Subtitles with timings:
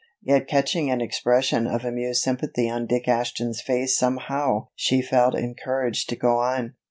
[0.23, 6.09] Yet catching an expression of amused sympathy on Dick Ashton's face somehow she felt encouraged
[6.09, 6.73] to go on.